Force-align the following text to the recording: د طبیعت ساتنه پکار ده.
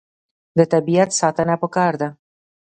د 0.57 0.59
طبیعت 0.73 1.09
ساتنه 1.19 1.55
پکار 1.61 1.93
ده. 2.01 2.09